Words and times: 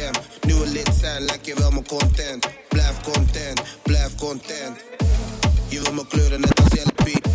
hem 0.00 0.14
sham, 0.14 0.22
heel 0.22 0.22
veel 0.22 0.22
sham. 0.22 0.50
Nieuwe 0.50 0.66
lid 0.66 0.90
zijn, 1.00 1.22
lijkt 1.22 1.58
wel 1.58 1.70
mijn 1.70 1.86
content. 1.86 2.46
Blijf 2.68 3.00
content, 3.00 3.62
blijf 3.82 4.14
content. 4.14 4.76
Je 5.68 5.80
wil 5.80 5.92
mijn 5.92 6.06
kleuren 6.06 6.40
net 6.40 6.60
als 6.60 6.68
jelly 6.74 6.92
bean. 7.04 7.32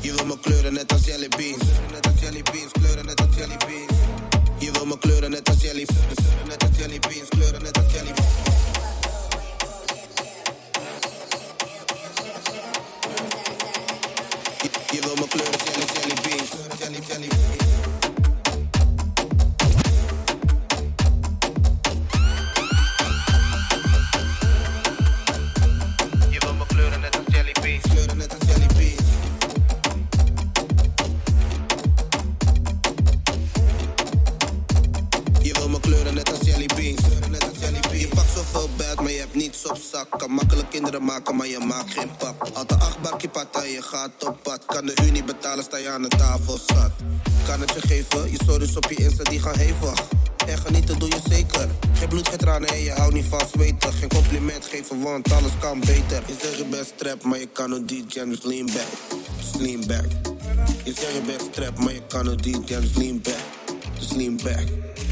Je 0.00 0.12
wil 0.12 0.26
mijn 0.26 0.40
kleuren 0.40 0.72
net 0.72 0.92
als 0.92 1.04
jelly 1.04 1.28
beans. 1.28 1.62
Net 1.92 2.06
als 2.06 2.20
jelly 2.20 2.42
kleuren 2.72 3.06
net 3.06 3.20
als 3.20 3.36
jelly 3.36 3.56
beans. 3.56 3.98
Je 4.58 4.70
wil 4.70 4.86
mijn 4.86 4.98
kleuren 4.98 5.30
net 5.30 5.48
als 5.48 5.60
jelly 5.60 5.86
Net 6.48 6.62
als 6.62 6.78
jelly 6.78 6.98
beans, 6.98 7.28
kleuren 7.28 7.62
net 7.62 7.76
als 7.76 7.92
jelly 7.92 8.12
beans. 8.12 8.44
Je, 14.62 14.96
je 14.96 15.00
wil 15.00 15.14
mijn 15.14 15.28
kleuren 15.28 15.58
jelly 15.64 15.86
jelly 15.94 16.14
beans. 16.22 16.50
Jelly 16.78 16.98
jelly 17.08 17.28
beans. 17.28 17.65
Kleuren 35.86 36.14
net 36.14 36.30
als 36.30 36.40
jelly 36.48 36.66
beans. 36.66 37.00
Je 37.92 38.08
pakt 38.08 38.32
zoveel 38.34 38.68
buit, 38.76 39.00
maar 39.00 39.10
je 39.10 39.18
hebt 39.18 39.34
niets 39.34 39.66
op 39.66 39.78
zak. 39.92 40.18
Kan 40.18 40.30
makkelijk 40.30 40.70
kinderen 40.70 41.04
maken, 41.04 41.36
maar 41.36 41.46
je 41.46 41.58
maakt 41.58 41.90
geen 41.90 42.10
pap. 42.18 42.50
Had 42.52 42.68
de 42.68 42.74
acht 42.74 43.00
bakje 43.00 43.28
pata, 43.28 43.62
je 43.62 43.82
gaat 43.82 44.26
op 44.26 44.36
pad. 44.42 44.64
Kan 44.66 44.86
de 44.86 44.94
unie 45.06 45.24
betalen, 45.24 45.64
sta 45.64 45.76
je 45.76 45.88
aan 45.90 46.02
de 46.02 46.08
tafel 46.08 46.58
zat. 46.66 46.90
Kan 47.46 47.60
het 47.60 47.72
je 47.72 47.80
geven, 47.80 48.30
je 48.30 48.38
stories 48.42 48.76
op 48.76 48.90
je 48.90 48.96
Insta 48.96 49.22
die 49.22 49.40
gaan 49.40 49.56
hevig. 49.56 50.02
En 50.46 50.58
genieten 50.58 50.98
doe 50.98 51.08
je 51.08 51.20
zeker. 51.28 51.68
Geen 51.92 52.08
bloed, 52.08 52.28
geen 52.28 52.38
tranen 52.38 52.68
en 52.68 52.82
je 52.82 52.90
houdt 52.92 53.14
niet 53.14 53.26
van 53.28 53.46
zweten. 53.52 53.92
Geen 53.92 54.08
compliment 54.08 54.64
geven, 54.64 55.02
want 55.02 55.32
alles 55.32 55.52
kan 55.60 55.80
beter. 55.80 56.22
Je 56.26 56.36
zegt 56.40 56.56
je 56.56 56.64
bent 56.64 56.86
strap, 56.96 57.22
maar 57.22 57.38
je 57.38 57.48
kan 57.52 57.74
ook 57.74 57.88
DJ, 57.88 58.24
dus 58.24 58.42
lean 58.42 58.66
back. 58.66 58.90
Lean 59.58 59.86
back. 59.86 60.34
Je 60.84 60.92
zegt 60.92 61.12
je 61.12 61.22
bent 61.26 61.42
strap, 61.52 61.78
maar 61.78 61.92
je 61.92 62.02
kan 62.08 62.30
ook 62.30 62.42
DJ, 62.42 62.74
dus 62.80 62.94
lean 62.94 63.20
back. 63.22 63.55
Dus. 63.98 64.08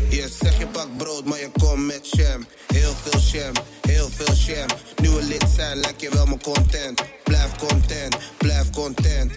Je 0.09 0.29
zegt 0.41 0.57
je 0.59 0.67
pak 0.67 0.97
brood, 0.97 1.25
maar 1.25 1.39
je 1.39 1.51
komt 1.59 1.87
met 1.87 2.07
sham. 2.07 2.47
Heel 2.67 2.95
veel 3.03 3.21
sham, 3.21 3.53
heel 3.81 4.09
veel 4.11 4.35
sham. 4.35 4.67
Nieuwe 4.97 5.23
lid 5.23 5.45
zijn, 5.57 5.77
lijkt 5.77 6.01
je 6.01 6.11
wel 6.11 6.27
mijn 6.27 6.43
content. 6.43 7.03
Blijf 7.25 7.57
content, 7.57 8.17
blijf 8.39 8.71
content. 8.71 9.33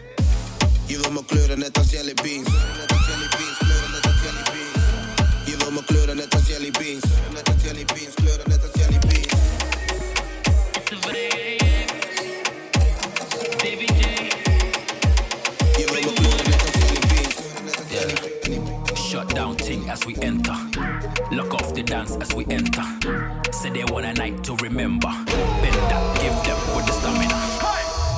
Je 0.86 1.00
wil 1.00 1.12
mijn 1.12 1.26
kleuren 1.26 1.60
net 1.60 1.78
als 1.78 1.90
jelly 1.90 2.14
beans. 2.14 2.48
Net 2.78 2.92
als 2.92 3.06
jelly 3.08 3.28
beans, 3.38 3.58
kleuren 3.58 3.92
net 3.92 4.06
als 4.06 4.22
jelly 4.24 4.44
beans. 4.44 4.86
Je 5.46 5.58
wil 5.58 5.72
mijn 5.72 5.86
kleuren 5.86 6.16
net 6.16 6.34
als 6.34 6.48
jelly 6.48 6.72
beans. 6.72 7.04
Net 7.34 7.48
als 7.48 7.64
jelly 7.64 7.86
beans, 7.86 8.16
net 8.48 8.62
als 8.64 8.67
as 19.90 20.06
we 20.06 20.16
enter. 20.18 20.56
Lock 21.32 21.54
off 21.54 21.74
the 21.74 21.84
dance 21.84 22.16
as 22.18 22.34
we 22.34 22.46
enter. 22.48 22.84
Say 23.52 23.70
they 23.70 23.84
want 23.86 24.06
a 24.06 24.14
night 24.14 24.44
to 24.46 24.56
remember. 24.58 25.10
Bend 25.62 25.76
that, 25.90 26.22
give 26.22 26.38
them 26.44 26.60
with 26.76 26.86
the 26.86 26.94
stamina. 26.94 27.34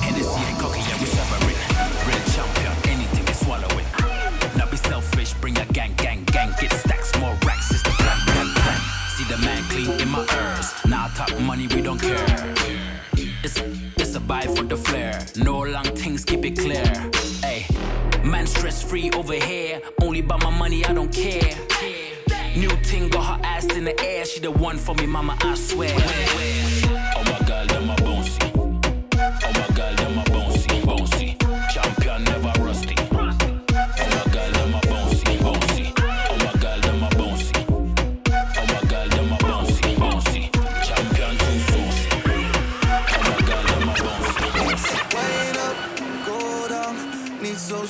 Hennessy 0.02 0.40
and 0.48 0.58
cocky, 0.58 0.80
yeah, 0.80 0.98
we 1.00 1.06
severing. 1.06 1.58
Real 2.06 2.22
champion, 2.34 2.72
anything 2.90 3.24
we 3.24 3.32
swallow 3.32 3.68
it. 3.78 4.56
Not 4.56 4.70
be 4.70 4.76
selfish, 4.76 5.34
bring 5.34 5.58
a 5.58 5.64
gang, 5.66 5.94
gang, 5.96 6.24
gang. 6.24 6.52
Get 6.60 6.72
stacks, 6.72 7.16
more 7.18 7.36
racks, 7.46 7.70
is 7.72 7.82
the 7.82 7.90
plan, 7.90 8.18
plan, 8.26 8.48
plan. 8.54 8.80
See 9.16 9.24
the 9.24 9.38
man 9.38 9.62
clean 9.64 10.00
in 10.00 10.08
my 10.08 10.20
ears. 10.20 10.72
Now 10.86 11.08
talk 11.08 11.38
money, 11.40 11.68
we 11.68 11.82
don't 11.82 12.00
care. 12.00 12.54
It's, 13.42 13.58
it's 13.96 14.14
a 14.14 14.20
buy 14.20 14.42
for 14.42 14.64
the 14.64 14.76
flair. 14.76 15.24
No 15.36 15.60
long 15.60 15.84
things, 15.84 16.24
keep 16.24 16.44
it 16.44 16.58
clear. 16.58 17.09
Stress 18.50 18.82
free 18.82 19.10
over 19.12 19.34
here. 19.34 19.80
Only 20.02 20.22
by 20.22 20.36
my 20.38 20.50
money, 20.50 20.84
I 20.84 20.92
don't 20.92 21.12
care. 21.12 21.54
New 22.56 22.70
thing 22.88 23.08
got 23.08 23.24
her 23.24 23.46
ass 23.46 23.66
in 23.76 23.84
the 23.84 23.98
air. 24.00 24.24
She 24.24 24.40
the 24.40 24.50
one 24.50 24.76
for 24.76 24.94
me, 24.96 25.06
mama, 25.06 25.36
I 25.40 25.54
swear. 25.54 25.94
Oh 25.96 27.22
my 27.24 27.66
them 27.66 27.90
a 27.90 27.96
bouncy. 27.96 28.49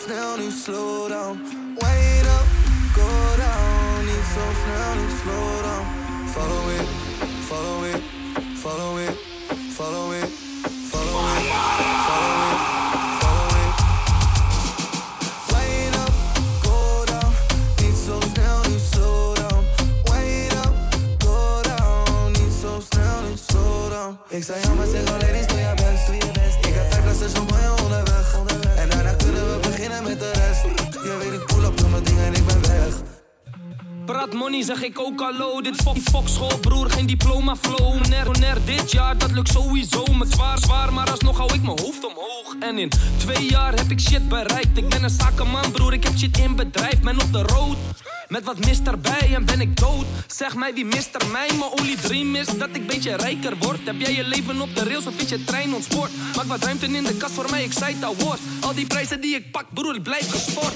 Zo 0.00 0.06
snel, 0.06 0.36
nu 0.36 0.50
slow 0.50 1.08
down. 1.08 1.40
Wait 1.78 2.26
up, 2.26 2.46
go 2.94 3.36
down. 3.36 4.04
Niet 4.04 4.26
zo 4.34 4.44
snel, 4.62 4.94
nu 4.94 5.08
slow 5.22 5.62
down. 5.62 5.86
Follow 6.28 6.70
it, 6.70 6.88
follow 7.48 7.84
it, 7.84 8.02
follow 8.54 8.98
it, 8.98 9.29
Money, 34.28 34.62
zeg 34.62 34.82
ik 34.82 35.00
ook 35.00 35.20
hallo. 35.20 35.60
Dit 35.60 35.76
fuck, 35.76 35.96
fuck 35.96 36.28
school, 36.28 36.58
broer, 36.58 36.90
geen 36.90 37.06
diploma 37.06 37.56
flow. 37.56 38.06
Ner, 38.06 38.38
ner, 38.38 38.58
dit 38.64 38.90
jaar, 38.90 39.18
dat 39.18 39.30
lukt 39.30 39.48
sowieso. 39.48 40.04
Met 40.18 40.32
zwaar, 40.32 40.58
zwaar, 40.58 40.92
maar 40.92 41.10
alsnog 41.10 41.36
hou 41.36 41.54
ik 41.54 41.62
mijn 41.62 41.80
hoofd 41.80 42.04
omhoog. 42.04 42.56
En 42.60 42.78
in 42.78 42.90
twee 43.16 43.50
jaar 43.50 43.74
heb 43.74 43.90
ik 43.90 44.00
shit 44.00 44.28
bereikt. 44.28 44.76
Ik 44.78 44.88
ben 44.88 45.02
een 45.02 45.10
zakenman, 45.10 45.70
broer, 45.70 45.92
ik 45.92 46.04
heb 46.04 46.18
shit 46.18 46.38
in 46.38 46.56
bedrijf. 46.56 47.00
Ben 47.00 47.20
op 47.20 47.32
de 47.32 47.42
road. 47.42 47.76
Met 48.28 48.44
wat 48.44 48.64
mist 48.64 48.86
erbij 48.86 49.34
en 49.34 49.44
ben 49.44 49.60
ik 49.60 49.76
dood. 49.76 50.04
Zeg 50.26 50.54
mij 50.54 50.74
wie 50.74 50.84
mist 50.84 51.14
er 51.14 51.26
mij? 51.26 51.48
Mijn 51.48 51.70
only 51.70 51.96
dream 51.96 52.34
is 52.34 52.46
dat 52.46 52.68
ik 52.72 52.86
beetje 52.86 53.16
rijker 53.16 53.56
word. 53.58 53.78
Heb 53.84 54.00
jij 54.00 54.14
je 54.14 54.24
leven 54.24 54.60
op 54.60 54.74
de 54.74 54.84
rails 54.84 55.06
of 55.06 55.20
is 55.20 55.28
je 55.28 55.44
trein 55.44 55.74
ontspoord? 55.74 56.10
Maak 56.36 56.46
wat 56.46 56.64
ruimte 56.64 56.86
in 56.86 57.04
de 57.04 57.16
kast 57.16 57.34
voor 57.34 57.50
mij, 57.50 57.64
ik 57.64 57.72
zei 57.72 57.94
het 57.94 58.04
al 58.04 58.16
woord. 58.16 58.40
Al 58.60 58.74
die 58.74 58.86
prijzen 58.86 59.20
die 59.20 59.34
ik 59.34 59.50
pak, 59.50 59.64
broer, 59.74 59.94
ik 59.94 60.02
blijf 60.02 60.30
gesport. 60.30 60.74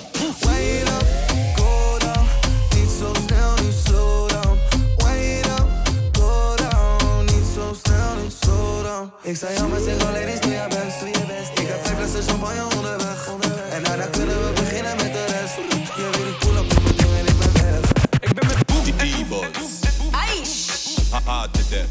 Ik 9.34 9.40
zei 9.40 9.54
ja, 9.54 9.66
maar 9.66 9.80
zeg 9.80 10.06
alleen 10.06 10.26
eens 10.26 10.40
doe 10.40 10.52
je 10.52 10.66
best. 10.68 11.00
Doe 11.00 11.26
best. 11.26 11.58
Ik 11.58 11.66
heb 11.68 11.86
vijf 11.86 11.98
lessen 11.98 12.22
champagne 12.22 12.76
onderweg. 12.76 13.28
En 13.70 13.82
daarna 13.82 14.06
kunnen 14.06 14.36
we 14.44 14.52
beginnen 14.52 14.96
met 14.96 15.12
de 15.12 15.24
rest. 15.24 15.54
Je 15.96 16.08
weet 16.12 16.28
ik 16.32 16.38
pull 16.38 16.56
up, 16.56 16.70
doe 16.70 16.82
mijn 16.82 16.96
dingen 16.96 17.18
en 17.18 17.26
ik 17.26 17.38
ben 17.38 17.52
weg. 17.52 17.90
Ik 18.20 18.34
ben 18.34 18.46
met 18.46 18.66
Boef. 18.66 18.84
D-Boys. 18.84 19.80
Aish, 20.10 20.96
Hard 21.24 21.52
to 21.52 21.60
death. 21.70 21.88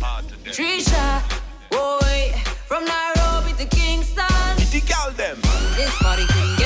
Hard 0.00 0.28
to 0.28 0.34
death. 0.42 0.54
Trisha, 0.54 1.22
oh, 1.70 1.98
boy, 1.98 2.32
from 2.66 2.82
Nairobi 2.84 3.52
to 3.58 3.66
Kingston. 3.76 4.54
The 4.70 4.80
gal 4.86 5.10
them. 5.16 5.36
This 5.76 5.96
party 6.02 6.26
couldn't 6.26 6.56
get 6.56 6.63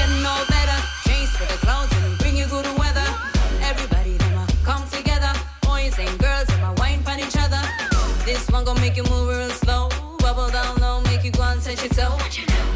one 8.58 8.64
gon' 8.64 8.80
make 8.80 8.96
you 8.96 9.04
move 9.04 9.28
real 9.28 9.50
slow. 9.50 9.88
Bubble 10.18 10.50
down 10.50 10.74
low, 10.80 11.00
make 11.02 11.22
you 11.22 11.30
go 11.30 11.42
and 11.42 11.62
touch 11.62 11.80
your 11.84 11.94
toe. 12.00 12.18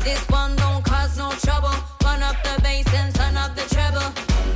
This 0.05 0.23
one 0.29 0.55
don't 0.55 0.84
cause 0.84 1.19
no 1.19 1.31
trouble. 1.44 1.75
Run 2.05 2.23
up 2.23 2.37
the 2.44 2.55
bass 2.62 2.87
and 2.94 3.12
turn 3.14 3.37
up 3.37 3.56
the 3.56 3.67
treble. 3.75 4.08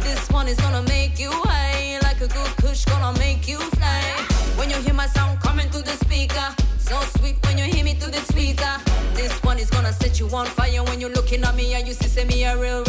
This 0.06 0.22
one 0.30 0.46
is 0.46 0.58
gonna 0.60 0.82
make 0.82 1.18
you 1.18 1.30
high 1.32 1.98
like 2.02 2.20
a 2.20 2.28
good 2.28 2.52
push, 2.62 2.84
gonna 2.84 3.18
make 3.18 3.48
you 3.48 3.58
fly. 3.58 4.02
When 4.58 4.70
you 4.70 4.76
hear 4.76 4.94
my 4.94 5.08
sound 5.08 5.40
coming 5.40 5.68
through 5.70 5.86
the 5.90 5.96
speaker, 6.04 6.48
so 6.78 6.96
sweet 7.18 7.36
when 7.46 7.58
you 7.58 7.64
hear 7.64 7.84
me 7.84 7.94
through 7.94 8.12
the 8.12 8.24
tweeter. 8.32 8.74
This 9.16 9.32
one 9.42 9.58
is 9.58 9.68
gonna 9.68 9.92
set 9.92 10.20
you 10.20 10.28
on 10.28 10.46
fire 10.46 10.84
when 10.84 11.00
you're 11.00 11.16
looking 11.18 11.42
at 11.42 11.56
me 11.56 11.74
and 11.74 11.88
you 11.88 11.94
see 11.94 12.24
me 12.24 12.44
a 12.44 12.56
real 12.56 12.85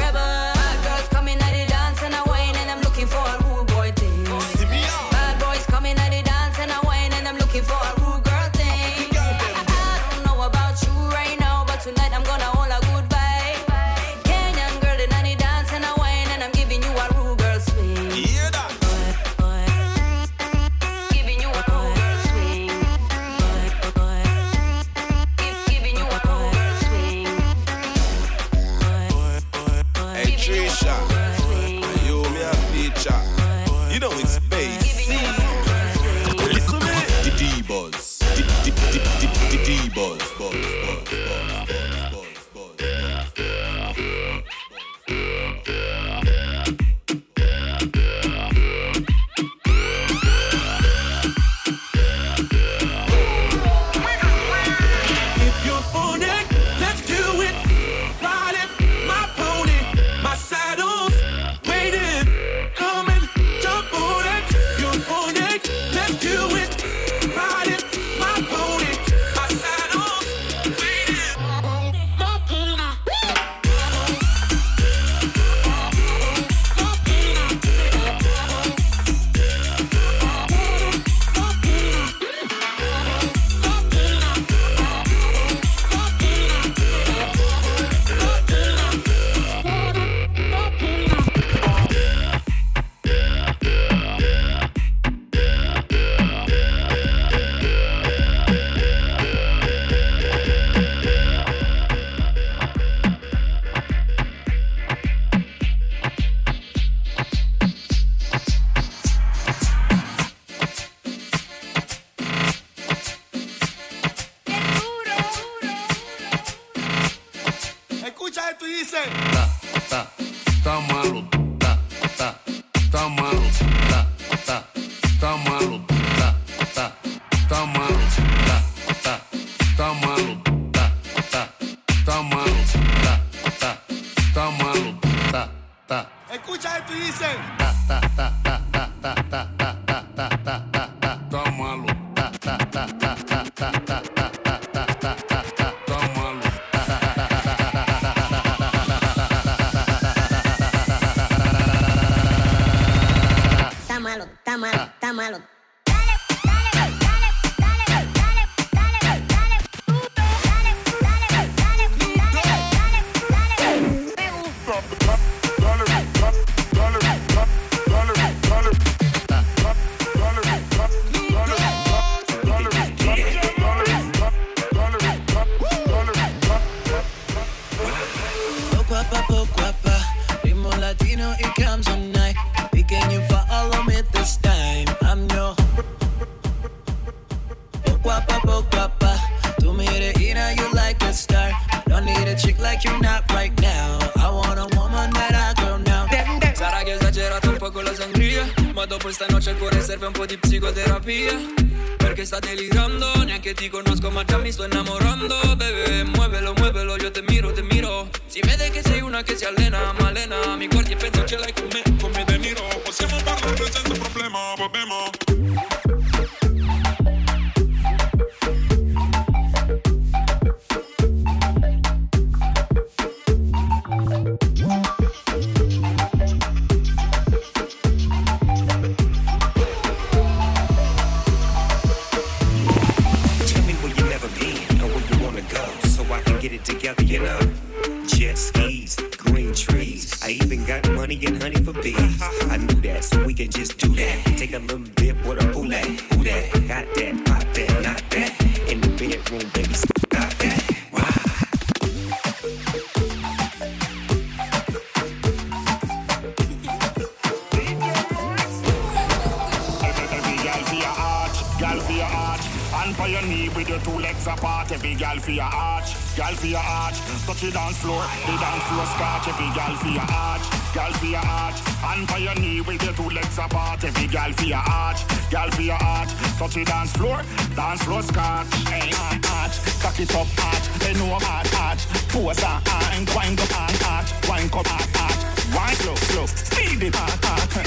fi 276.57 276.64
dance 276.64 276.92
floor, 276.94 277.21
dance 277.56 277.83
floor 277.83 278.02
scotch. 278.02 278.47
Hey, 278.66 278.90
arch, 279.30 279.56
cock 279.81 279.99
it 279.99 280.14
up, 280.16 280.28
arch. 280.42 280.66
They 280.81 280.94
know 280.94 281.16
about 281.16 281.45
arch. 281.54 281.85
Pose 282.09 282.42
a 282.42 282.54
arch, 282.66 283.16
wind 283.16 283.40
up 283.40 283.54
and 283.61 283.83
arch, 283.94 284.09
wind 284.28 284.54
up 284.54 284.66
and 284.66 284.97
arch. 285.06 285.21
Wine 285.54 285.76
slow, 285.76 285.95
slow, 286.09 286.26
speed 286.26 286.83
it 286.83 286.95
arch, 286.95 287.26
arch. 287.26 287.57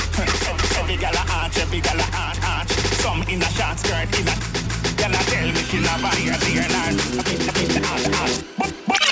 Every 0.78 0.96
girl 0.96 1.14
a 1.14 1.24
arch, 1.38 1.58
every 1.58 1.80
girl 1.80 2.00
a 2.00 2.06
arch, 2.24 2.38
arch. 2.42 2.70
Some 3.02 3.22
in 3.32 3.42
a 3.42 3.50
short 3.56 3.78
skirt, 3.78 4.10
in 4.18 4.26
a 4.26 4.34
Girl, 4.98 5.14
a 5.14 5.22
tell 5.30 5.48
me 5.54 5.62
she 5.68 5.78
love 5.80 6.02
a 6.02 6.10
hair, 6.18 6.34
hair, 6.34 6.68
arch. 6.82 7.00
A 7.18 7.22
bit, 7.22 7.48
a 7.48 7.52
bit, 7.52 7.90
arch, 7.90 8.06
arch. 8.20 8.36
But, 8.58 8.74
but. 8.88 9.09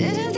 Didn't 0.00 0.29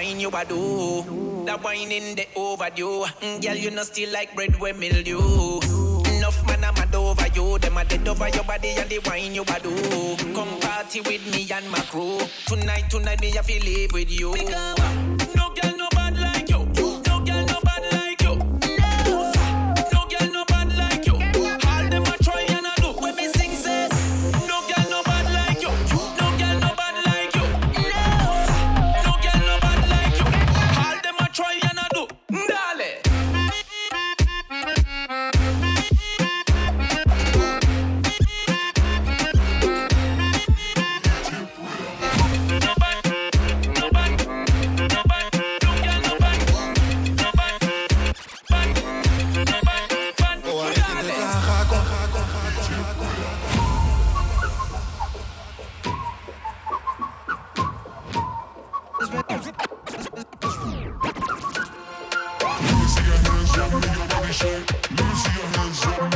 wine 0.00 0.20
you 0.20 0.30
a 0.30 0.44
do. 0.44 1.44
That 1.44 1.62
wine 1.62 1.92
in 1.92 2.16
the 2.16 2.26
overdue. 2.34 3.04
Mm, 3.20 3.42
girl, 3.42 3.56
you 3.56 3.70
know 3.70 3.82
still 3.82 4.10
like 4.12 4.34
bread 4.34 4.58
with 4.58 4.78
mildew. 4.78 5.60
Enough 6.16 6.46
man 6.46 6.64
I'm 6.64 6.74
mad 6.74 6.94
over 6.94 7.28
you. 7.34 7.58
Them 7.58 7.76
a 7.76 7.84
dead 7.84 8.08
over 8.08 8.28
your 8.28 8.44
body 8.44 8.70
and 8.78 8.88
the 8.88 8.98
wine 9.06 9.34
you 9.34 9.42
a 9.42 9.60
do. 9.60 10.32
Come 10.34 10.60
party 10.60 11.00
with 11.02 11.24
me 11.32 11.46
and 11.52 11.70
my 11.70 11.80
crew. 11.90 12.18
Tonight, 12.46 12.88
tonight 12.88 13.20
me 13.20 13.30
have 13.32 13.44
feel 13.44 13.62
live 13.62 13.92
with 13.92 14.10
you. 14.10 14.32
Because 14.32 15.09
Let 59.12 59.28
me 59.28 59.42
see 62.86 63.02
your 63.02 63.16
hands 63.18 63.58
up, 63.58 63.72
make 63.74 63.96
your 63.96 64.06
body 64.06 64.32
shake. 64.32 64.72
Let 64.72 64.90
me 64.90 65.14
see 65.16 65.40
your 65.40 65.48
hands 65.48 65.84
up. 65.86 66.09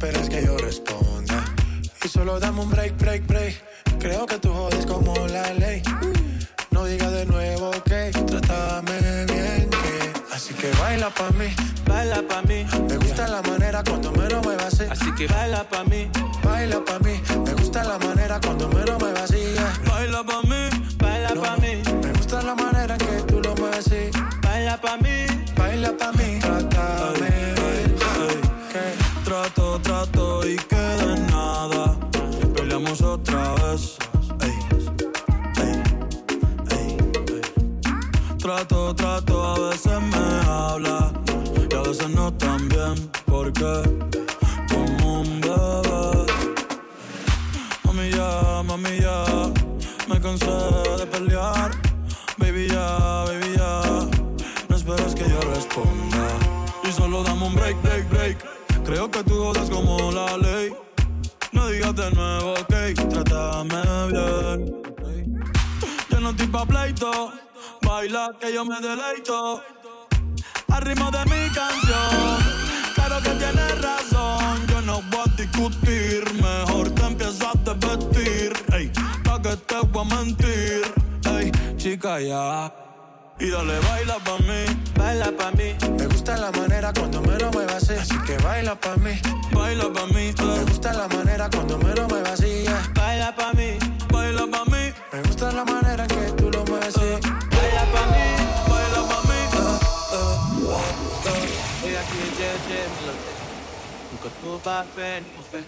Esperes 0.00 0.30
que 0.30 0.46
yo 0.46 0.56
responda. 0.56 1.44
Y 2.02 2.08
solo 2.08 2.40
dame 2.40 2.62
un 2.62 2.70
break, 2.70 2.96
break, 2.96 3.26
break. 3.26 3.54
Creo 3.98 4.24
que 4.24 4.38
tú 4.38 4.50
jodes 4.50 4.86
como 4.86 5.14
la 5.26 5.52
ley. 5.54 5.82
No 6.70 6.86
diga 6.86 7.10
de 7.10 7.26
nuevo 7.26 7.70
que 7.84 8.10
trátame 8.26 9.26
bien, 9.26 9.68
que. 9.68 10.34
Así 10.34 10.54
que 10.54 10.70
baila 10.80 11.10
pa' 11.10 11.30
mí, 11.32 11.54
baila 11.86 12.22
pa' 12.26 12.40
mí. 12.42 12.64
Me 12.88 12.96
gusta 12.96 13.28
la 13.28 13.42
manera 13.42 13.82
cuando 13.84 14.10
me 14.12 14.26
lo 14.30 14.40
muevas 14.40 14.80
así. 14.80 14.84
Así 14.90 15.12
que 15.16 15.26
baila 15.26 15.64
pa' 15.64 15.84
mí, 15.84 16.10
baila 16.42 16.82
pa' 16.82 16.98
mí. 17.00 17.20
Me 17.44 17.52
gusta 17.52 17.84
la 17.84 17.98
manera 17.98 18.40
cuando 18.40 18.68
me 18.68 18.82
Y 56.84 56.92
solo 56.92 57.22
dame 57.22 57.46
un 57.46 57.54
break, 57.54 57.80
break, 57.82 58.08
break. 58.10 58.60
Creo 58.84 59.10
que 59.10 59.22
tú 59.24 59.34
jodas 59.34 59.70
como 59.70 60.10
la 60.10 60.36
ley. 60.36 60.74
No 61.52 61.68
digas 61.68 61.94
de 61.94 62.10
nuevo, 62.12 62.52
ok, 62.52 62.74
trátame 63.08 63.82
bien. 64.10 64.82
Yo 66.10 66.20
no 66.20 66.30
estoy 66.30 66.46
pa' 66.46 66.64
pleito, 66.64 67.32
baila 67.82 68.30
que 68.40 68.52
yo 68.52 68.64
me 68.64 68.80
deleito. 68.80 69.62
Al 70.68 70.82
ritmo 70.82 71.10
de 71.10 71.24
mi 71.24 71.48
canción, 71.52 72.38
claro 72.94 73.20
que 73.22 73.30
tienes 73.30 73.82
razón. 73.82 74.66
Yo 74.68 74.80
no 74.82 75.02
voy 75.10 75.20
a 75.20 75.36
discutir, 75.36 76.24
mejor 76.34 76.90
te 76.90 77.06
empiezo 77.06 77.48
a 77.48 77.52
desvestir. 77.54 78.52
Ey, 78.72 78.90
pa' 79.24 79.42
que 79.42 79.56
te 79.56 79.80
voy 79.92 80.02
a 80.02 80.14
mentir. 80.16 80.82
Ey, 81.24 81.50
chica, 81.76 82.20
ya. 82.20 82.72
Y 83.40 83.48
dale, 83.50 83.78
baila 83.80 84.18
pa' 84.18 84.38
mí, 84.38 84.64
baila 84.98 85.32
pa' 85.32 85.50
mí. 85.52 85.74
Me 85.98 86.06
gusta 86.06 86.36
la 86.36 86.50
manera 86.52 86.92
cuando 86.92 87.22
me 87.22 87.38
lo 87.38 87.50
muevas 87.50 87.76
así. 87.82 87.94
Así 87.94 88.14
que 88.26 88.36
baila 88.38 88.74
pa' 88.74 88.96
mí, 88.96 89.12
baila 89.52 89.90
pa' 89.92 90.06
mí. 90.08 90.34
Me 90.38 90.64
gusta 90.64 90.92
la 90.92 91.08
manera 91.08 91.48
cuando 91.48 91.78
me 91.78 91.94
lo 91.94 92.06
muevas 92.08 92.32
así. 92.32 92.64
yeah. 92.64 92.82
Baila 92.94 93.34
pa' 93.34 93.52
mí, 93.54 93.78
baila 94.12 94.46
pa' 94.46 94.64
mí. 94.66 94.92
Me 95.12 95.22
gusta 95.22 95.52
la 95.52 95.64
manera 95.64 96.06
que 96.06 96.32
tú 96.36 96.50
lo 96.50 96.64
mueves 96.66 96.96
así. 96.96 97.10
Baila 97.56 97.84
pa' 97.92 98.06
mí, 98.12 98.24
baila 98.68 99.00
pa' 99.08 99.22
mí. 99.28 99.38
Oya 101.84 102.02
ṣe 102.10 102.24
jẹ́jẹ́ 102.38 102.82
mi 102.92 103.00
lọ 103.06 103.14
tẹ̀. 103.24 103.36
Nǹkan 104.12 104.32
tó 104.42 104.50
bá 104.64 104.76
fẹ́ 104.94 105.20
ni 105.22 105.28
mo 105.36 105.42
fẹ́. 105.50 105.62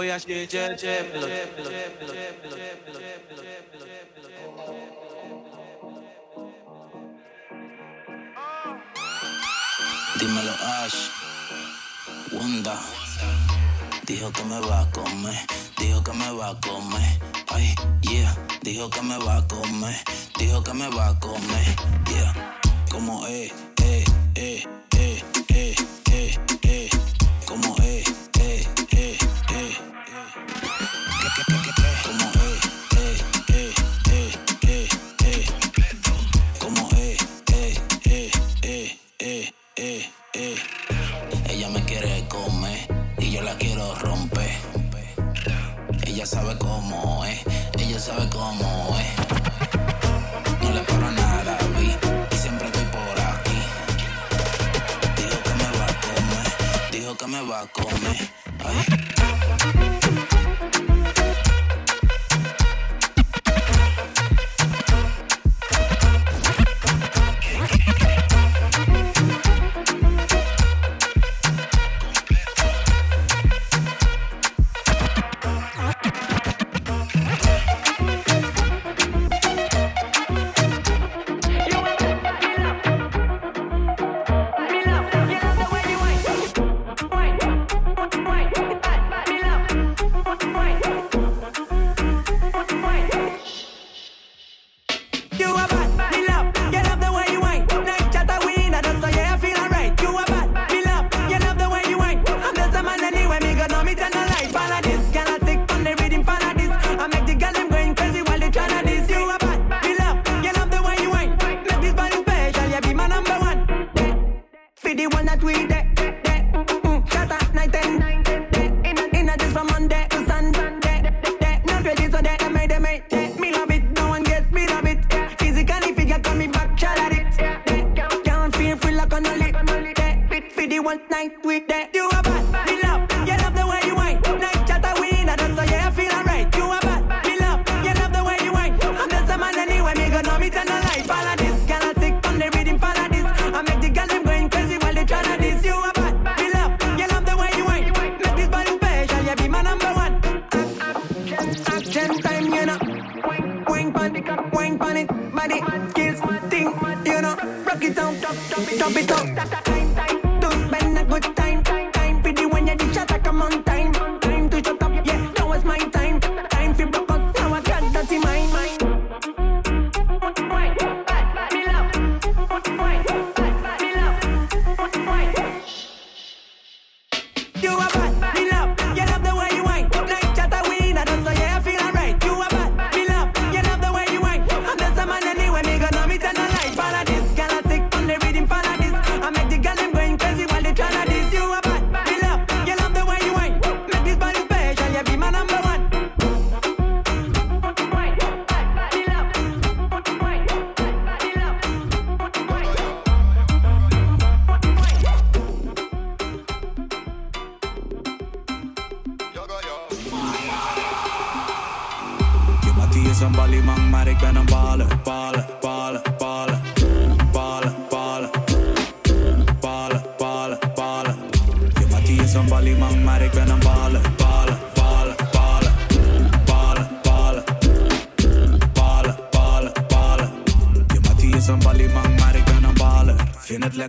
Oya 0.00 0.16
ṣe 0.24 0.36
jẹ́jẹ́ 0.52 0.96
mi 1.12 1.16
lọ 1.22 1.26
Dímelo 10.18 10.52
Ash, 10.82 11.10
Wanda. 12.32 12.76
Dijo 14.04 14.32
que 14.32 14.42
me 14.44 14.58
va 14.60 14.80
a 14.80 14.90
comer, 14.90 15.38
dijo 15.78 16.02
que 16.02 16.12
me 16.12 16.32
va 16.32 16.48
a 16.48 16.60
comer. 16.60 17.20
Ay, 17.46 17.72
yeah, 18.00 18.34
dijo 18.62 18.90
que 18.90 19.00
me 19.02 19.16
va 19.18 19.36
a 19.36 19.46
comer, 19.46 19.96
dijo 20.36 20.64
que 20.64 20.74
me 20.74 20.88
va 20.88 21.08
a 21.10 21.20
comer. 21.20 21.76
Yeah, 22.10 22.34
como 22.90 23.26
eh, 23.28 23.52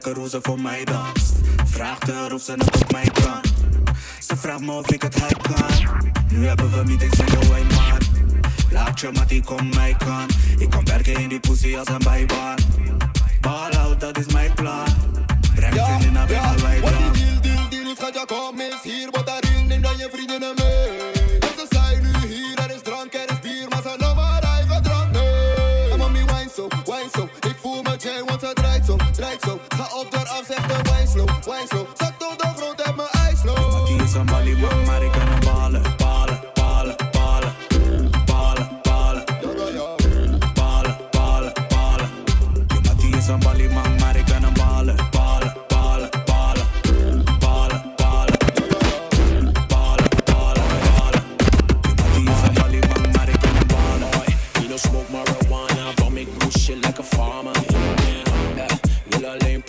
lekker 0.09 0.23
hoe 0.23 0.29
ze 0.29 0.39
voor 0.41 0.61
mij 0.61 0.83
danst. 0.83 1.33
Vraagt 1.65 2.11
haar 2.11 2.33
of 2.33 2.41
ze 2.41 2.55
nog 2.55 2.81
op 2.81 2.91
mij 2.91 3.09
kan. 3.23 3.41
Ze 4.19 4.37
vraagt 4.37 4.59
me 4.59 4.71
of 4.71 4.91
ik 4.91 5.01
het 5.01 5.15
heb 5.27 5.41
kan. 5.41 5.99
Nu 6.31 6.47
hebben 6.47 6.71
we 6.71 6.83
meetings 6.83 7.17
zo 7.17 7.23
yo, 7.23 7.47
man. 7.49 7.99
Laat 8.71 8.99
je 8.99 9.09
mattie, 9.13 9.43
kom 9.43 9.69
mij 9.69 9.95
kan. 9.97 10.27
Ik 10.57 10.69
kan 10.69 10.85
werken 10.85 11.13
in 11.13 11.29
die 11.29 11.39
pussy 11.39 11.75
als 11.77 11.87
een 11.87 11.97
bijbaan. 11.97 12.57
Ball 13.41 13.71
out, 13.71 13.99
dat 13.99 14.17
is 14.17 14.33
mijn 14.33 14.53
plan. 14.53 14.87
Breng 15.55 15.75
ja, 15.75 15.99
in 15.99 16.11
naar 16.11 16.27
binnen, 16.27 16.57
ja. 16.57 16.61
wij 16.61 16.81
dan. 16.81 17.19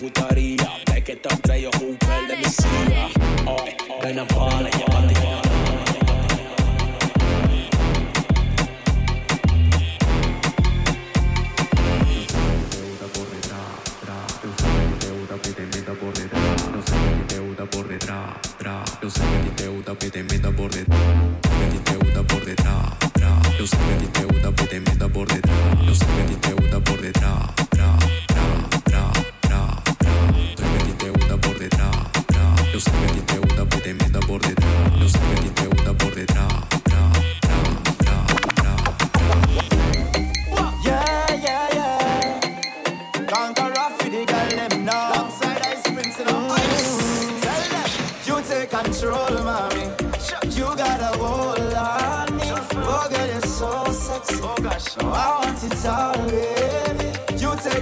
put 0.01 0.17
her 0.17 0.35
in 0.35 0.57
it 1.09 1.25
up, 1.31 1.43
try 1.43 1.57
your 1.57 1.71
whole 1.75 1.95
let 2.27 2.37
me 2.39 2.45
see 2.45 2.89
ya. 2.89 3.09
Oh, 3.45 3.99
then 4.01 4.19
I'm 4.19 4.27
falling. 4.27 4.80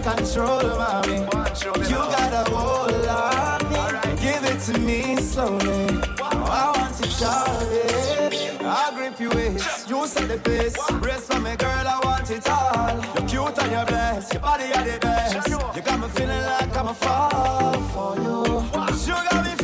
Control, 0.01 0.63
mommy. 0.77 1.19
You 1.89 1.99
got 2.15 2.33
a 2.33 2.51
hold 2.51 3.05
on 3.05 3.59
me. 3.69 4.21
Give 4.21 4.43
it 4.43 4.59
to 4.61 4.79
me 4.79 5.15
slowly. 5.17 5.87
I 6.21 6.71
want 6.75 6.99
it 6.99 8.29
baby. 8.29 8.65
I 8.65 8.91
grip 8.95 9.19
you 9.19 9.29
waist, 9.29 9.89
you 9.89 10.05
set 10.07 10.27
the 10.27 10.37
pace. 10.37 10.75
Brace 11.01 11.25
for 11.27 11.39
me, 11.39 11.55
girl, 11.55 11.87
I 11.87 11.99
want 12.03 12.29
it 12.29 12.47
all. 12.49 12.95
You're 13.15 13.27
cute 13.27 13.63
and 13.63 13.71
you're 13.71 13.85
blessed, 13.85 14.33
your 14.33 14.41
body 14.41 14.65
are 14.73 14.83
the 14.83 14.99
best. 14.99 15.47
You 15.47 15.81
got 15.81 15.99
me 15.99 16.07
feeling 16.09 16.45
like 16.45 16.75
I'm 16.77 16.87
a 16.87 16.93
fall 16.93 17.73
for 17.93 18.15
you. 18.21 18.39
Me 19.43 19.58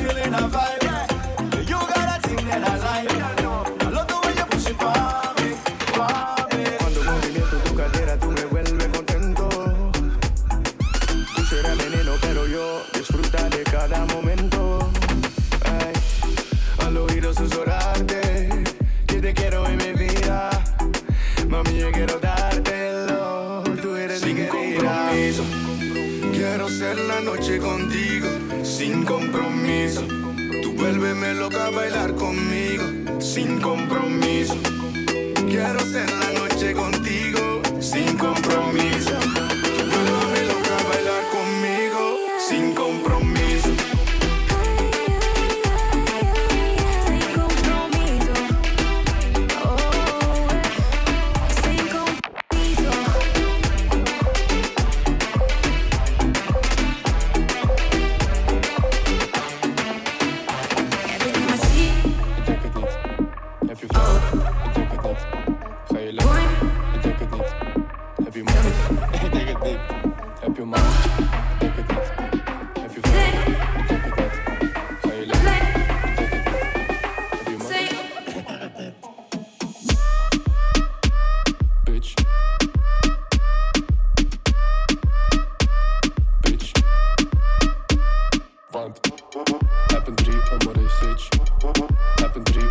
Quiero 35.66 35.80
ser 35.80 36.08
la 36.12 36.32
noche 36.40 36.74
contigo, 36.74 37.64
sin 37.80 38.06
compromiso. 38.18 38.45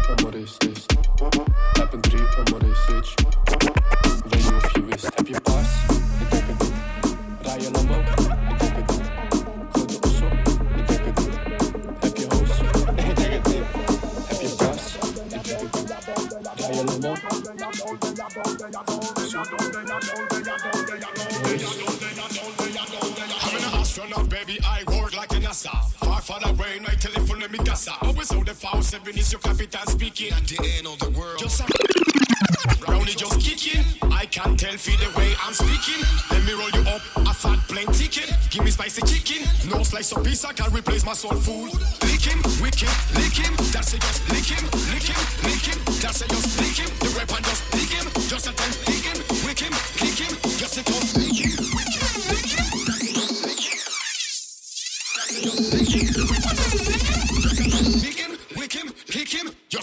Heb 0.07 0.21
een 0.21 0.21
drie 0.21 0.29
om 0.29 0.35
een 0.35 0.41
race 0.41 0.69
list. 0.69 0.95
Heb 1.73 1.93
een 1.93 2.01
drie 2.01 2.21
om 2.21 2.61
een 2.61 2.77
switch. 2.77 3.54
Seven 29.05 29.21
is 29.21 29.33
your 29.33 29.41
captain 29.41 29.87
speaking. 29.87 30.33
At 30.33 30.47
the 30.47 30.59
end 30.79 30.87
of 30.87 30.99
the 30.99 31.11
world. 31.19 31.39
Just 31.39 31.61
a 31.61 31.67
Brownie 32.81 33.13
just 33.13 33.41
kicking. 33.41 33.85
I 34.11 34.27
can 34.27 34.57
tell 34.57 34.77
feel 34.77 34.97
the 34.97 35.11
way 35.19 35.35
I'm 35.45 35.53
speaking. 35.53 36.01
Let 36.31 36.45
me 36.45 36.53
roll 36.53 36.71
you 36.71 36.89
up 36.89 37.03
a 37.17 37.35
fat 37.35 37.59
plain 37.69 37.87
ticket. 37.93 38.33
Give 38.51 38.65
me 38.65 38.71
spicy 38.71 39.03
chicken. 39.03 39.45
No 39.69 39.83
slice 39.83 40.13
of 40.13 40.25
pizza 40.25 40.49
can 40.55 40.73
replace 40.73 41.05
my 41.05 41.13
soul 41.13 41.37
food. 41.37 41.73
Lick 42.05 42.25
him, 42.25 42.41
wick 42.63 42.81
him, 42.81 42.95
lick 43.15 43.37
him. 43.37 43.53
That's 43.73 43.93
it, 43.93 44.01
just 44.01 44.25
lick 44.33 44.49
him, 44.49 44.65
lick 44.89 45.05
him, 45.05 45.21
lick 45.45 45.65
him. 45.69 45.79
That's 46.01 46.23
it, 46.23 46.29
just 46.31 46.49
lick 46.61 46.77
him. 46.81 46.91
The 47.01 47.11
weapon 47.17 47.43
just 47.45 47.63
lick 47.75 47.93
him. 47.93 48.07
Just 48.29 48.49
a 48.49 48.53
time, 48.57 48.73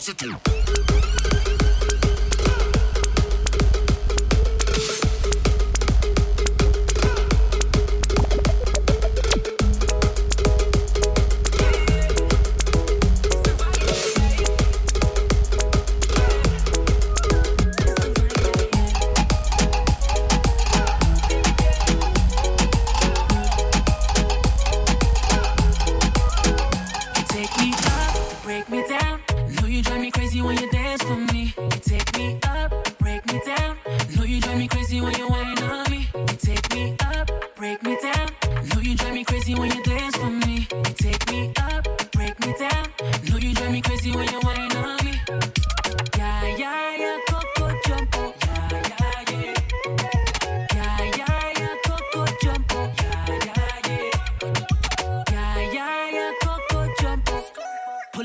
him. 0.09 0.70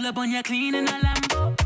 Pull 0.06 0.10
up 0.12 0.18
on 0.18 0.30
your 0.30 0.42
clean 0.44 0.76
in 0.76 0.86
a 0.86 0.92
Lambo. 0.92 1.56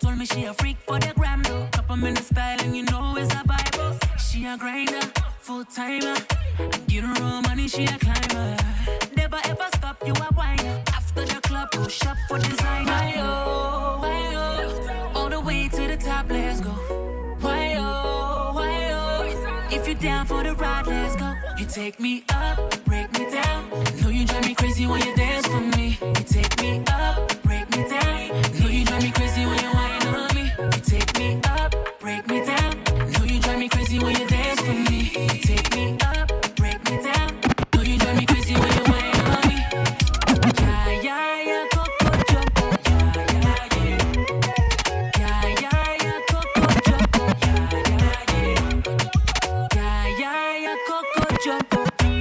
Told 0.00 0.16
me 0.16 0.24
she 0.24 0.44
a 0.46 0.54
freak 0.54 0.78
for 0.86 0.98
the 0.98 1.12
gram 1.14 1.42
though. 1.42 1.68
Top 1.72 1.90
'em 1.90 2.02
in 2.04 2.14
the 2.14 2.22
style 2.22 2.58
and 2.64 2.74
you 2.74 2.84
know 2.84 3.14
it's 3.18 3.34
a 3.34 3.44
Bible. 3.44 3.98
She 4.16 4.46
a 4.46 4.56
grinder, 4.56 5.04
full 5.40 5.66
timer. 5.66 6.16
Get 6.86 7.04
her 7.04 7.22
own 7.22 7.42
money, 7.42 7.68
she 7.68 7.84
a 7.84 7.98
climber. 7.98 8.56
Never 9.14 9.40
ever 9.44 9.68
stop, 9.76 9.96
you 10.06 10.14
a 10.14 10.28
whiner. 10.32 10.82
After 10.86 11.26
the 11.26 11.38
club, 11.42 11.70
go 11.72 11.86
shop 11.86 12.16
for 12.28 12.38
designer. 12.38 12.90
Why 12.90 13.14
oh, 13.18 13.98
why 14.00 14.20
oh, 14.36 15.12
all 15.14 15.28
the 15.28 15.40
way 15.40 15.68
to 15.68 15.82
the 15.86 15.98
top, 15.98 16.30
let's 16.30 16.60
go. 16.62 16.70
Why 17.44 17.76
oh, 17.76 18.52
why 18.54 18.90
oh, 19.00 19.68
if 19.70 19.86
you 19.86 19.94
down 19.94 20.24
for 20.24 20.42
the 20.42 20.54
ride, 20.54 20.86
let's 20.86 21.14
go. 21.16 21.34
You 21.58 21.66
take 21.66 22.00
me 22.00 22.24
up, 22.30 22.56
break 22.86 23.12
me 23.18 23.30
down. 23.30 23.68
Down. 23.68 24.00
Know 24.00 24.08
you 24.08 24.24
drive 24.24 24.46
me 24.46 24.54
crazy 24.54 24.86
when 24.86 25.00
you 25.06 25.14
dance 25.14 25.46
for 25.46 25.60
me. 25.76 25.98
You 26.00 26.24
take 26.24 26.60
me 26.60 26.82
up, 26.88 27.32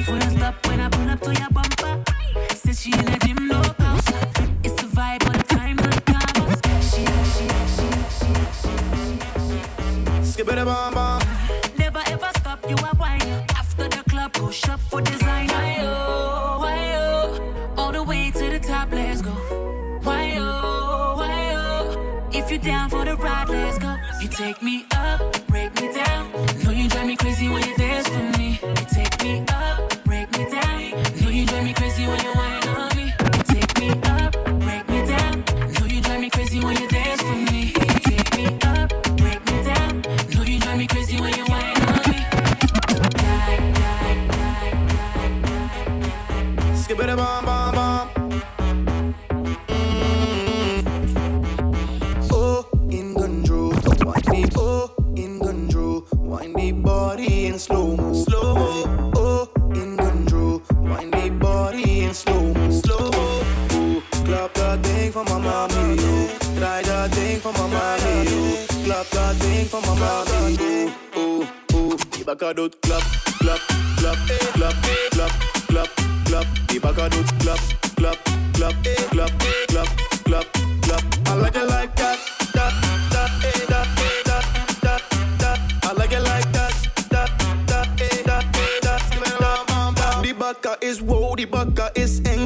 Full 0.06 0.20
stop 0.22 0.68
when 0.68 0.80
I 0.80 0.90
pull 0.90 1.10
up 1.10 1.22
to 1.22 1.34
your 1.34 1.50
bumper. 1.52 1.71
Wind 56.32 56.56
the 56.56 56.72
body 56.72 57.48
in 57.48 57.60
slow 57.60 57.94
mo, 57.98 58.14
slow 58.14 58.56
mo. 58.56 59.12
Oh, 59.18 59.50
in 59.76 59.98
control. 59.98 60.62
Wind 60.80 61.14
the 61.14 61.30
body 61.30 62.04
in 62.04 62.14
slow 62.14 62.54
mo, 62.54 62.72
slow 62.72 63.12
mo. 63.12 63.44
Oh, 63.76 64.02
klap 64.24 64.54
dat 64.54 64.84
ding 64.84 65.12
van 65.12 65.26
mijn 65.26 65.42
mami, 65.42 66.00
oh. 66.00 66.30
Draai 66.56 66.84
dat 66.84 67.12
ding 67.14 67.42
van 67.42 67.52
mijn 67.52 67.70
mami, 67.70 68.28
oh. 68.32 68.84
Klap 68.84 69.12
dat 69.12 69.40
ding 69.42 69.68
van 69.68 69.82
mijn 69.82 70.00
mami, 70.00 70.90
oh. 71.16 71.44
Oh. 71.76 71.94
Die 72.10 72.24
bakka 72.24 72.54
doet 72.54 72.80
klap, 72.80 73.02
klap, 73.02 73.31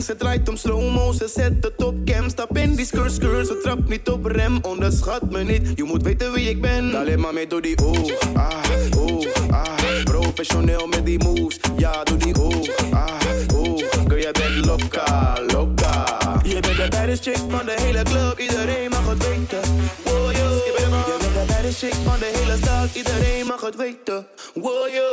Ze 0.06 0.16
draait 0.16 0.50
om 0.50 0.58
slow-mo, 0.58 1.12
ze 1.12 1.28
zet 1.28 1.54
het 1.62 1.84
op 1.84 1.96
cam. 2.06 2.30
Stap 2.30 2.58
in 2.58 2.76
die 2.76 2.86
skr 2.86 3.10
skr, 3.10 3.44
ze 3.44 3.76
niet 3.88 4.10
op 4.10 4.26
rem. 4.26 4.60
Onderschat 4.62 5.32
me 5.32 5.44
niet, 5.44 5.72
je 5.76 5.84
moet 5.84 6.04
weten 6.04 6.32
wie 6.32 6.50
ik 6.50 6.62
ben. 6.62 6.96
Alleen 6.96 7.20
maar 7.20 7.34
mee 7.34 7.48
door 7.48 7.62
die 7.62 7.78
oh, 7.86 7.94
ah, 8.34 8.54
oh, 8.98 9.26
ah. 9.50 10.04
Professioneel 10.04 10.88
met 10.88 11.06
die 11.06 11.24
moves, 11.24 11.60
ja 11.78 12.04
doe 12.04 12.18
die 12.18 12.36
oh, 12.42 12.54
ah, 12.92 13.08
oh. 13.56 13.78
Girl, 14.08 14.22
jij 14.22 14.32
bent 14.32 14.66
loca, 14.66 15.38
loca. 15.48 16.06
Je 16.44 16.60
bent 16.60 16.78
de 16.78 16.88
baddest 16.90 17.24
chick 17.24 17.42
van 17.50 17.66
de 17.66 17.76
hele 17.76 18.04
club, 18.04 18.40
iedereen 18.40 18.90
mag 18.90 19.08
het 19.08 19.28
weten. 19.28 19.60
Oh, 20.06 20.32
yo. 20.32 20.48
Je 20.66 20.74
bent 20.78 21.34
de 21.34 21.44
baddest 21.48 21.78
chick 21.78 21.94
van 21.94 22.20
de 22.20 22.32
hele 22.34 22.58
stad, 22.58 22.96
iedereen 22.96 23.46
mag 23.46 23.62
het 23.62 23.76
weten. 23.76 24.28
Oh, 24.54 24.88
yo. 24.94 25.04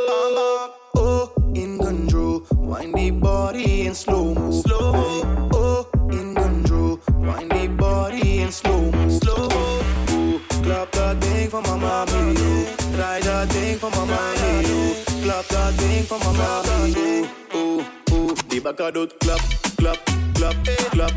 Oh, 0.91 1.27
in 1.53 1.82
wind 2.73 3.21
body 3.21 3.85
in 3.85 3.95
slow 3.95 4.33
mo, 4.33 4.51
slow 4.51 4.93
mo. 4.93 5.49
Oh, 5.53 5.87
in 6.11 6.33
control, 6.35 6.99
wind 7.07 7.77
body 7.77 8.39
in 8.41 8.51
slow 8.51 8.91
mo, 8.91 9.09
slow 9.09 9.47
mo. 9.53 10.39
Klap 10.63 10.91
dat 10.91 11.21
ding 11.21 11.49
van 11.49 11.61
mijn 11.61 11.79
mami, 11.79 12.35
oh. 12.37 12.67
Draai 12.95 13.21
dat 13.21 13.49
ding 13.51 13.79
van 13.79 13.91
mijn 13.95 14.07
mami, 14.07 14.65
oh. 14.65 15.21
Klap 15.23 15.49
dat 15.49 15.77
ding 15.77 16.05
van 16.07 16.19
mijn 16.23 16.35
mami, 16.35 16.93
oh. 16.97 17.61
Oh, 17.61 17.81
oh. 18.13 18.31
Die 18.47 18.61
bakka 18.61 18.91
doet 18.91 19.13
klap, 19.17 19.41
klap, 19.75 19.99
klap, 20.33 20.55
klap, 20.89 21.13